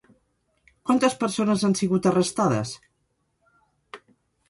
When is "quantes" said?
0.91-1.17